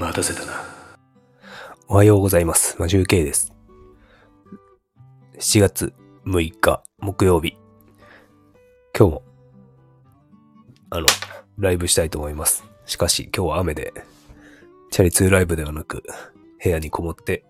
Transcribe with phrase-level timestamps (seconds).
[0.00, 0.64] 待たせたな。
[1.86, 2.74] おはようございます。
[2.78, 3.52] マジュウケイです。
[5.38, 5.92] 7月
[6.24, 7.58] 6日木曜日。
[8.98, 9.22] 今日も、
[10.88, 11.06] あの、
[11.58, 12.64] ライブしたいと思います。
[12.86, 13.92] しかし今日は雨で、
[14.90, 16.02] チャリ通ライブではなく、
[16.64, 17.44] 部屋にこもって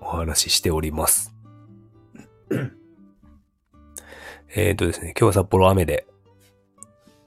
[0.00, 1.34] お話ししております。
[4.54, 6.06] えーとですね、今日は札幌雨で、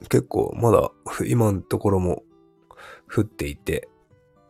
[0.08, 0.90] 結構まだ
[1.26, 2.22] 今のところも
[3.14, 3.90] 降っていて、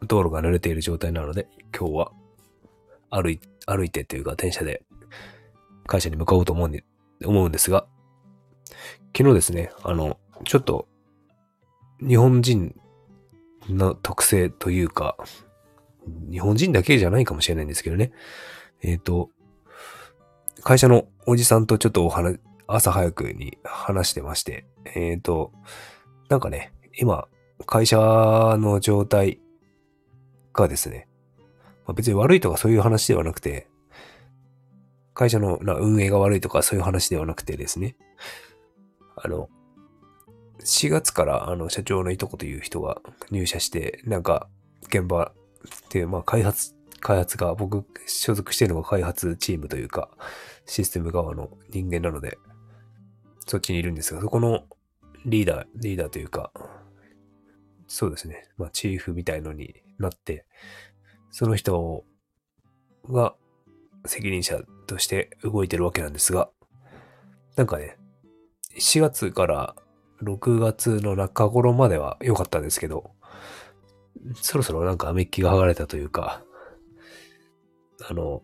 [0.07, 2.13] 道路が濡れている状態なので、今日は
[3.11, 4.83] 歩い、歩いてというか電車で
[5.87, 6.85] 会社に向かおうと思うんで、
[7.25, 7.87] 思うんですが、
[9.17, 10.89] 昨日ですね、あの、ちょっと
[12.01, 12.75] 日本人
[13.69, 15.17] の特性というか、
[16.31, 18.13] 日本人だけじゃないかもしれないんですけどね。
[18.83, 19.31] えっ、と、
[20.63, 25.53] 会社のおじさんとちょっとお話、朝早くに話してまして、えっ、と、
[26.29, 27.29] なんかね、今、
[27.67, 29.41] 会社の状態
[30.53, 31.09] がですね、
[31.87, 33.69] まあ、別に悪いとかそういう話ではなくて、
[35.15, 37.97] 会社の運営が悪いとかそういう話ではなくてですね、
[39.17, 39.49] あの、
[40.65, 44.49] 4月からあの社長のいとこという人が入社して、なんか
[44.89, 45.33] 現場
[45.91, 50.09] で、まあ開発、開発が、僕所属してるのが開発チームというか、
[50.67, 52.39] システム側の人間なので、
[53.47, 54.65] そっちにいるんですが、そこの
[55.27, 56.53] リーダー、リーダーというか、
[57.87, 58.49] そうですね。
[58.57, 60.45] まあ、チーフみたいのになって、
[61.31, 62.05] その人
[63.09, 63.35] が
[64.05, 66.51] 責任者として動いてるわけなんですが、
[67.57, 67.97] なんかね、
[68.79, 69.75] 4月から
[70.23, 73.13] 6月の中頃までは良かったんですけど、
[74.35, 76.43] そろそろなんかメッキが剥がれたというか、
[78.09, 78.43] あの、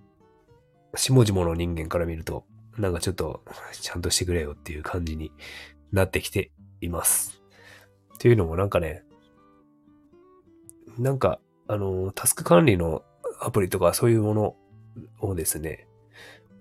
[0.95, 2.45] 下々の人間から見ると、
[2.77, 3.43] なんかちょっと
[3.73, 5.33] ちゃんとしてくれよっていう感じに
[5.93, 7.43] なってきています。
[8.15, 9.05] っていうのもなんかね、
[10.99, 13.03] なんか、あの、タスク管理の
[13.41, 14.57] アプリとかそういうもの
[15.21, 15.87] をですね、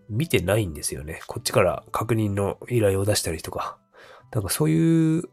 [0.09, 1.21] 見てないんですよね。
[1.27, 3.77] こっちから確認の依頼を出したりとか。
[4.31, 5.23] なんかそういう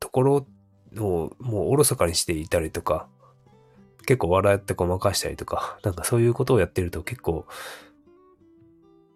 [0.00, 0.46] ところ
[0.96, 3.08] をもうおろそかにしていたりとか、
[4.06, 7.46] 結構笑ってごまかしたりとか、なんかそういうことをやってると結構、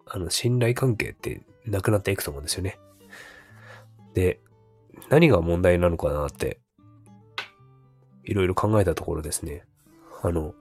[0.05, 2.79] あの、信頼関係ってなくなっていくと思うんですよね。
[4.13, 4.39] で、
[5.09, 6.59] 何が問題なのかなって、
[8.23, 9.65] いろいろ考えたところですね。
[10.23, 10.55] あの、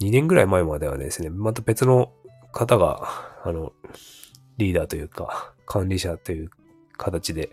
[0.00, 2.12] 2年ぐらい前まではですね、また別の
[2.52, 3.08] 方が、
[3.44, 3.72] あの、
[4.58, 6.50] リーダーというか、管理者という
[6.96, 7.50] 形で、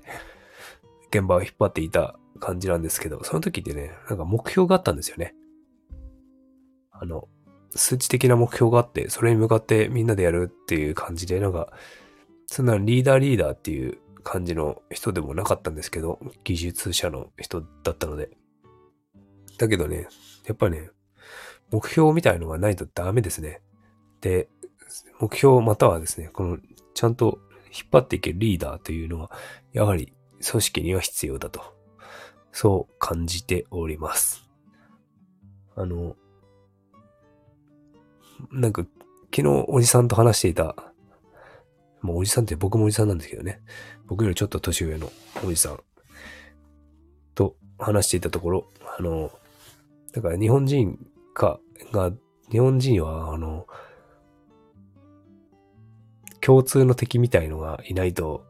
[1.11, 5.35] 現場を引っ張っていた感じなんですけど、その時ってね、なんか目標があったんですよね。
[6.91, 7.27] あの、
[7.75, 11.71] 数値的な目標があって、それに向かってみんなでやるっていう感じで、なんか、
[12.47, 18.31] そんなリーダーリーダーっていう感じの人でもなかったんですけど、技術者の人だったので。
[19.59, 20.07] だけどね、
[20.47, 20.89] やっぱね、
[21.71, 23.61] 目標みたいのがないとダメですね。
[24.21, 24.49] で、
[25.19, 26.57] 目標またはですね、この、
[26.93, 29.31] ちゃんと引っ張っていけるリーダーというのは、
[29.73, 30.13] やはり
[30.45, 31.61] 組織には必要だと。
[32.51, 34.49] そう感じております。
[35.75, 36.15] あの、
[38.51, 38.85] なんか、
[39.35, 40.75] 昨日おじさんと話していた、
[42.01, 43.61] もうおじさんって僕もおじさんなんですけどね。
[44.07, 45.11] 僕よりちょっと年上の
[45.45, 45.79] おじさん
[47.35, 49.31] と話していたところ、あの、
[50.13, 50.97] だから日本人
[51.39, 51.59] か、
[51.93, 52.11] が、
[52.51, 53.65] 日本人は、あの、
[56.41, 58.45] 共通の敵みたいのがいないと、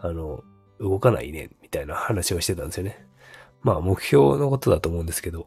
[0.00, 0.42] あの、
[0.80, 3.06] 動かないね、みたいな話をしてたんですよね。
[3.62, 5.46] まあ、目標のことだと思うんですけど、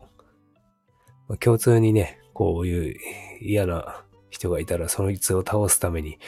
[1.27, 2.99] ま、共通にね、こういう
[3.41, 6.19] 嫌な人がいたら、そのいつを倒すために、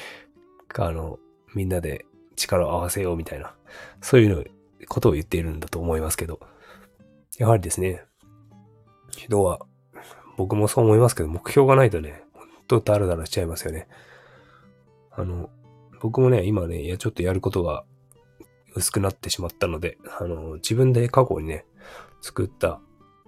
[0.77, 1.19] あの、
[1.53, 3.53] みんなで力を合わせようみたいな、
[4.01, 4.43] そういうの、
[4.87, 6.39] ことを言っているんだと思いますけど、
[7.37, 8.03] やはりですね、
[9.11, 9.59] 人は、
[10.37, 13.87] 僕もそう思いますけど、目標がないとね、ほんとダラダラしちゃいますよね。
[15.11, 15.49] あの、
[16.01, 17.83] 僕もね、今ね、いや、ちょっとやることが
[18.75, 21.65] 薄くなってしまったので、あの、自分で過去にね、
[22.21, 22.79] 作った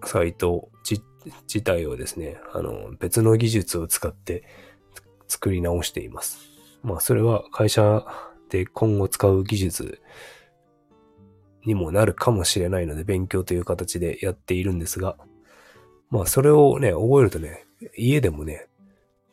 [0.03, 1.03] サイト自
[1.47, 4.43] 自体をですね、あの、別の技術を使って
[5.27, 6.39] 作り直しています。
[6.83, 8.05] まあ、それは会社
[8.49, 10.01] で今後使う技術
[11.65, 15.17] にもなるかもしれないので、勉強という形でやっているんですが、
[16.09, 17.65] まあ、それをね、覚えるとね、
[17.97, 18.67] 家でもね、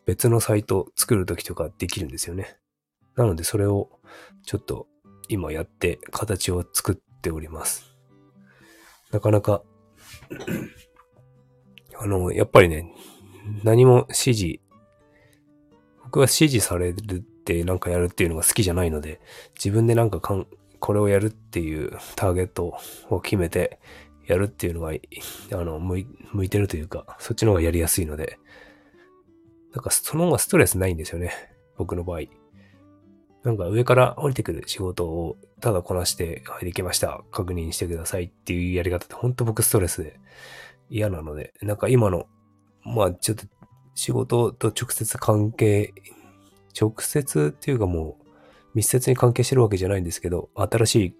[0.06, 2.56] 別のサイト作るときとかできるんですよね。
[3.16, 3.90] なので、それを
[4.44, 4.86] ちょっと
[5.28, 7.96] 今やって形を作っております。
[9.12, 9.62] なかなか、
[11.96, 12.92] あの、やっぱりね、
[13.62, 14.60] 何も指示、
[16.02, 19.20] 僕は指示されるってなんかやるっていうのが好きじゃないので、
[19.54, 20.46] 自分でなんかかん、
[20.80, 22.76] これをやるっていうターゲット
[23.08, 23.78] を決めて
[24.26, 24.92] やるっていうのが、
[25.52, 25.98] あの、向
[26.44, 28.38] いてるというか、そっちの方がやりやすいので、
[29.72, 31.32] なんかその方がストレスないんですよね。
[31.76, 32.20] 僕の場合。
[33.42, 37.22] なんか上から降りてくる仕事をただこなして、はい、できました。
[37.30, 40.18] 確認してくださいっていうやり方って本当僕ストレスで
[40.88, 42.26] 嫌なので、なんか今の、
[42.84, 43.44] まあちょっと
[43.94, 45.92] 仕事と直接関係、
[46.80, 48.24] 直接っていうかもう
[48.74, 51.14] 密接に関係してるわけじゃないんですけど、新しい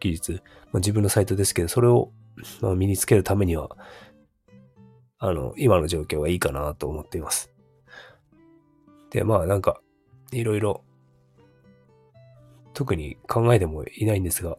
[0.00, 0.38] 技術、ま
[0.74, 2.12] あ、自分のサイトですけど、それを、
[2.60, 3.76] まあ、身につけるためには、
[5.18, 7.50] あの、今の状況がいいかなと思っています。
[9.10, 9.80] で、まあなんか、
[10.32, 10.84] いろいろ
[12.74, 14.58] 特に考えてもいないんですが、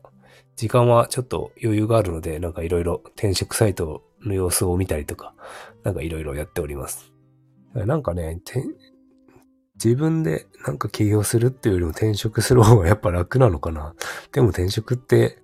[0.56, 5.33] 時間はちょっと余裕があるので、なんかいろいろ転職サイトの様子を見たりとか、
[5.83, 7.12] なんかいろいろやっております。
[7.74, 8.39] なんかね、
[9.75, 13.94] 自分でなんか起業するっていうよりも転職する方がやっぱ楽なのかな。
[14.31, 15.44] でも転職って、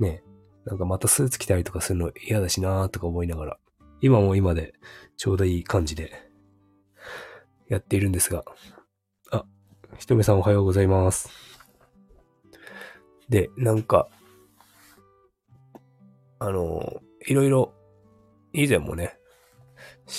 [0.00, 0.22] ね、
[0.64, 3.58] なんかまたスーツ着たりとかするの嫌だしなーとか思いながら、
[4.00, 4.74] 今も今で
[5.16, 6.12] ちょうどいい感じで
[7.68, 8.44] やっているんですが、
[9.30, 9.44] あ
[9.98, 11.30] ひとめさんおはようございます。
[13.28, 14.08] で、なんか、
[16.38, 17.72] あの、いろいろ、
[18.52, 19.16] 以前もね、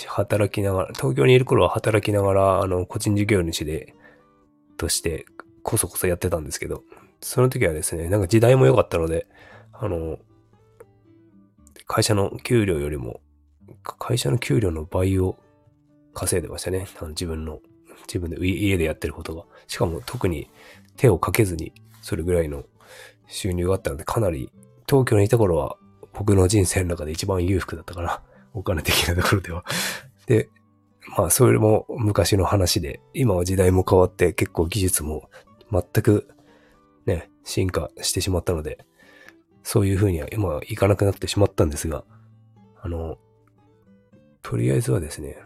[0.07, 3.93] 働きながら、東京にいる頃は働きながら、あの、個人事業主で、
[4.77, 5.25] として、
[5.61, 6.83] こそこそやってたんですけど、
[7.21, 9.27] その時はですね、なんか時代も良かったので、
[9.71, 10.17] あの、
[11.87, 13.21] 会社の給料よりも、
[13.83, 15.37] 会社の給料の倍を
[16.13, 16.87] 稼いでましたね。
[16.99, 17.59] あの自分の
[18.07, 19.43] 自分で家でやってることが。
[19.67, 20.49] しかも特に
[20.97, 22.63] 手をかけずにそれぐらいの
[23.27, 24.51] 収入があったので、かなり
[24.87, 25.77] 東京にいた頃は
[26.13, 28.21] 僕の人生の中で一番裕福だったかな。
[28.53, 29.65] お金的なところでは。
[30.27, 30.49] で、
[31.17, 35.29] まあそれも昔の話で、今は時代も変わって結構技術も
[35.71, 36.29] 全く
[37.05, 38.85] ね、進化してしまったので、
[39.63, 42.03] そういう風には今はいかなくなってしまったんですが、
[42.81, 43.17] あの、
[44.41, 45.37] とりあえずはですね、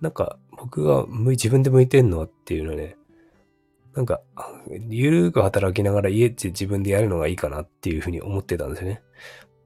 [0.00, 2.96] なんか僕が自分で向いてんのっていうのはね、
[3.94, 4.20] なんか、
[4.88, 9.02] ゆるく働きながら家で自分でやるのがいいかなっていうふうに思ってたんですよね。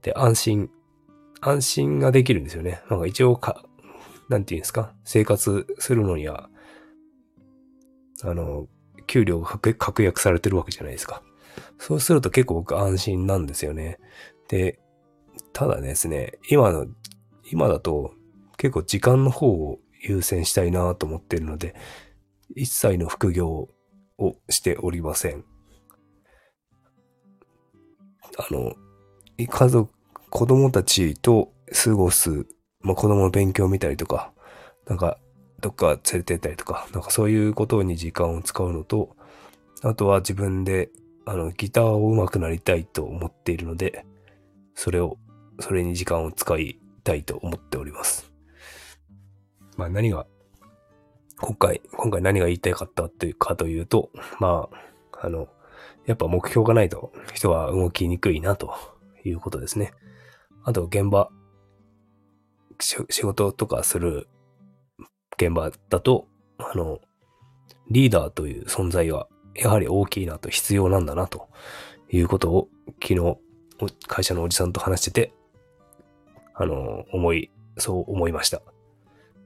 [0.03, 0.69] で、安心、
[1.41, 2.81] 安心ができるんですよね。
[2.89, 3.63] なんか一応か、
[4.29, 6.49] なんていうんですか、生活するのには、
[8.23, 8.67] あの、
[9.07, 11.23] 給料が確約されてるわけじゃないですか。
[11.77, 13.99] そうすると結構僕安心なんですよね。
[14.47, 14.79] で、
[15.53, 16.87] ただですね、今の、
[17.51, 18.13] 今だと
[18.57, 21.75] 結構時間の方を優先したいなと思ってるので、
[22.55, 23.69] 一切の副業
[24.17, 25.43] をしておりません。
[28.37, 28.73] あの、
[29.37, 29.91] 家族、
[30.29, 31.51] 子供たちと
[31.83, 32.45] 過ごす、
[32.81, 34.31] まあ、子供の勉強を見たりとか、
[34.87, 35.17] なんか、
[35.61, 39.15] どっか連れてったりとか、なんかそういうことに時間を使うのと、
[39.81, 40.89] あとは自分で、
[41.29, 44.03] あの、ギターを上手くなりたいと思っているので、
[44.73, 45.17] それを、
[45.59, 48.31] それに時間を使いたいと思っております。
[49.77, 50.25] まあ何が、
[51.39, 54.09] 今回、今回何が言いたいかったっていうかというと、
[54.39, 54.69] ま
[55.11, 55.49] あ、あの、
[56.07, 58.73] やっぱ目標がないと人は動きにくいなと
[59.23, 59.93] いうことですね。
[60.63, 61.29] あと現場、
[62.79, 64.27] 仕事とかする
[65.37, 66.27] 現場だと、
[66.57, 67.01] あの、
[67.91, 71.49] リーダーという存在はやはり大きいなと必要なんだなと
[72.09, 72.69] いうことを
[73.01, 73.37] 昨日
[74.07, 75.33] 会社のおじさんと話してて、
[76.53, 78.61] あの、思い、そう思いました。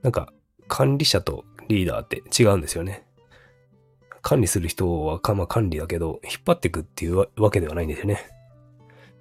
[0.01, 0.33] なんか、
[0.67, 3.05] 管理者とリーダーって違うんですよね。
[4.21, 8.25] 管理する人はか、まあ、管理だけど、引っ張っていくっていうわけではないんですよね。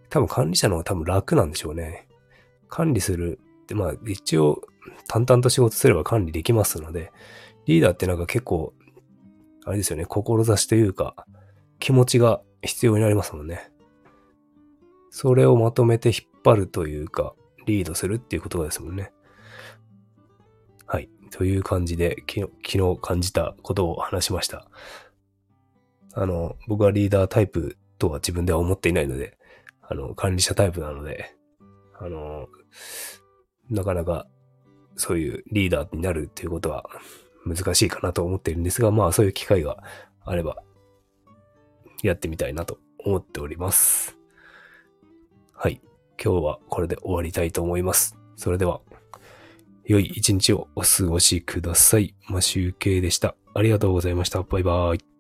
[0.08, 2.06] 多分管理者の方が多分楽なんでしょうね。
[2.68, 4.62] 管理するって、まあ一応
[5.08, 7.12] 淡々と仕事すれば管理できますので、
[7.66, 8.72] リーダーってなんか結構、
[9.64, 11.26] あれですよね、志というか、
[11.78, 13.70] 気持ちが必要になりますもんね。
[15.10, 17.34] それをまとめて引っ張るというか、
[17.66, 19.12] リードするっていうことですもんね。
[20.86, 21.08] はい。
[21.30, 24.68] という感じで、昨日、感じたことを話しました。
[26.14, 29.38] あの、僕はリーダータイプとは自分では思っていないので、
[29.82, 31.34] あの、管理者タイプなので、
[31.98, 32.48] あの、
[33.70, 34.26] なかなか
[34.96, 36.84] そういうリーダーになるっていうことは
[37.44, 39.82] 難しいかなと思っているんですが、まあそういう機会が
[40.24, 40.62] あれば、
[42.02, 44.16] やってみたいなと思っております。
[45.52, 45.80] はい。
[46.22, 48.16] 今日はこれで終わりたいと思います。
[48.36, 48.80] それでは。
[49.84, 52.14] 良い一日をお過ごしください。
[52.28, 53.34] マシュウケイでした。
[53.54, 54.42] ありがとうございました。
[54.42, 55.11] バイバーイ。